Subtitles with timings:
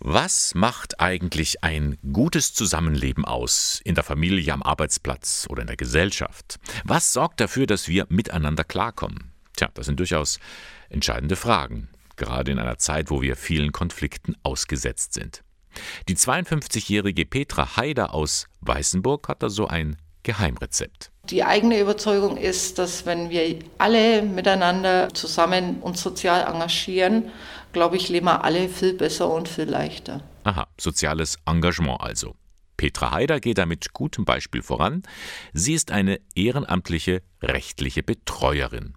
[0.00, 3.80] Was macht eigentlich ein gutes Zusammenleben aus?
[3.84, 6.58] In der Familie, am Arbeitsplatz oder in der Gesellschaft?
[6.84, 9.32] Was sorgt dafür, dass wir miteinander klarkommen?
[9.56, 10.40] Tja, das sind durchaus
[10.88, 15.44] entscheidende Fragen, gerade in einer Zeit, wo wir vielen Konflikten ausgesetzt sind.
[16.08, 21.12] Die 52-jährige Petra Haider aus Weißenburg hat da so ein Geheimrezept.
[21.30, 27.30] Die eigene Überzeugung ist, dass wenn wir alle miteinander zusammen uns sozial engagieren,
[27.72, 30.22] glaube ich, leben wir alle viel besser und viel leichter.
[30.44, 32.34] Aha, soziales Engagement also.
[32.76, 35.02] Petra Haider geht da mit gutem Beispiel voran.
[35.52, 38.94] Sie ist eine ehrenamtliche rechtliche Betreuerin.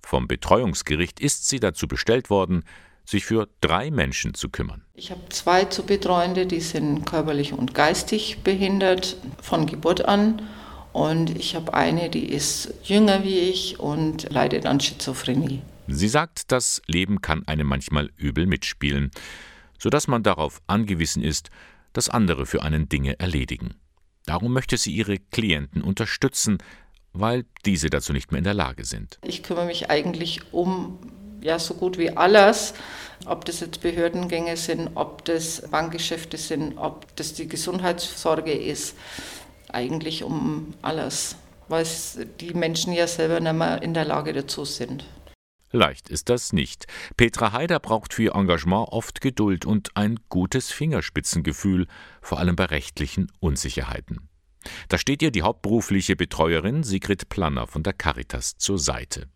[0.00, 2.64] Vom Betreuungsgericht ist sie dazu bestellt worden,
[3.04, 4.84] sich für drei Menschen zu kümmern.
[4.94, 10.42] Ich habe zwei zu betreuende, die sind körperlich und geistig behindert von Geburt an.
[10.92, 15.62] Und ich habe eine, die ist jünger wie ich und leidet an Schizophrenie.
[15.88, 19.10] Sie sagt, das Leben kann einem manchmal übel mitspielen,
[19.78, 21.50] sodass man darauf angewiesen ist,
[21.92, 23.74] dass andere für einen Dinge erledigen.
[24.26, 26.58] Darum möchte sie ihre Klienten unterstützen,
[27.12, 29.18] weil diese dazu nicht mehr in der Lage sind.
[29.24, 30.98] Ich kümmere mich eigentlich um
[31.42, 32.74] ja so gut wie alles,
[33.26, 38.94] ob das jetzt Behördengänge sind, ob das Bankgeschäfte sind, ob das die Gesundheitssorge ist
[39.74, 41.36] eigentlich um alles,
[41.68, 41.86] weil
[42.40, 45.04] die Menschen ja selber nicht mehr in der Lage dazu sind.
[45.72, 46.86] Leicht ist das nicht.
[47.16, 51.86] Petra Haider braucht für ihr Engagement oft Geduld und ein gutes Fingerspitzengefühl,
[52.20, 54.28] vor allem bei rechtlichen Unsicherheiten.
[54.88, 59.28] Da steht ihr die hauptberufliche Betreuerin Sigrid Planner von der Caritas zur Seite.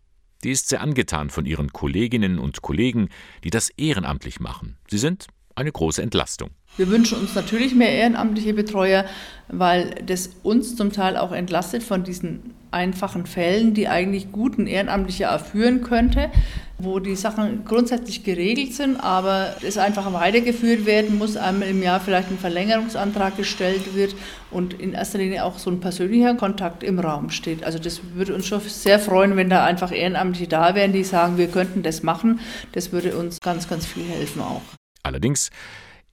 [0.43, 3.09] Die ist sehr angetan von ihren Kolleginnen und Kollegen,
[3.43, 4.77] die das ehrenamtlich machen.
[4.87, 6.51] Sie sind eine große Entlastung.
[6.77, 9.05] Wir wünschen uns natürlich mehr ehrenamtliche Betreuer,
[9.47, 15.23] weil das uns zum Teil auch entlastet von diesen einfachen Fällen, die eigentlich guten Ehrenamtliche
[15.23, 16.29] erführen könnte,
[16.77, 21.99] wo die Sachen grundsätzlich geregelt sind, aber es einfach weitergeführt werden muss, einmal im Jahr
[21.99, 24.15] vielleicht ein Verlängerungsantrag gestellt wird
[24.51, 27.63] und in erster Linie auch so ein persönlicher Kontakt im Raum steht.
[27.63, 31.37] Also das würde uns schon sehr freuen, wenn da einfach Ehrenamtliche da wären, die sagen,
[31.37, 32.41] wir könnten das machen.
[32.73, 34.61] Das würde uns ganz, ganz viel helfen auch.
[35.07, 35.51] Allerdings,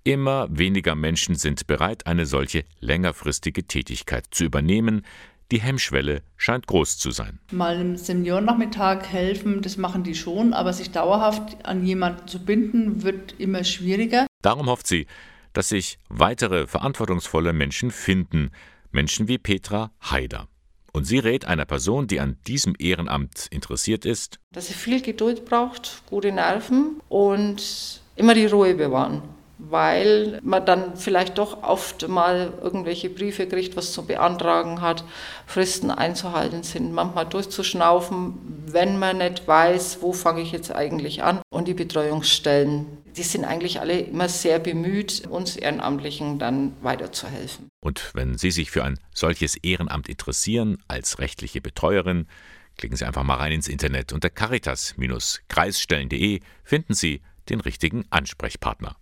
[0.05, 5.05] immer weniger Menschen sind bereit, eine solche längerfristige Tätigkeit zu übernehmen.
[5.51, 7.41] Die Hemmschwelle scheint groß zu sein.
[7.51, 13.03] Mal im Seniorennachmittag helfen, das machen die schon, aber sich dauerhaft an jemanden zu binden,
[13.03, 14.29] wird immer schwieriger.
[14.43, 15.09] Darum hofft sie,
[15.55, 18.53] dass sich weitere verantwortungsvolle Menschen finden,
[18.93, 20.47] Menschen wie Petra Haider.
[20.93, 25.45] Und sie rät einer Person, die an diesem Ehrenamt interessiert ist, dass sie viel Geduld
[25.45, 29.23] braucht, gute Nerven und immer die Ruhe bewahren,
[29.59, 35.05] weil man dann vielleicht doch oft mal irgendwelche Briefe kriegt, was zu beantragen hat,
[35.47, 38.35] Fristen einzuhalten sind, manchmal durchzuschnaufen,
[38.67, 41.41] wenn man nicht weiß, wo fange ich jetzt eigentlich an.
[41.51, 42.87] Und die Betreuungsstellen,
[43.17, 47.69] die sind eigentlich alle immer sehr bemüht, uns Ehrenamtlichen dann weiterzuhelfen.
[47.81, 52.27] Und wenn Sie sich für ein solches Ehrenamt interessieren, als rechtliche Betreuerin,
[52.77, 58.97] klicken Sie einfach mal rein ins Internet unter caritas-kreisstellen.de finden Sie den richtigen Ansprechpartner.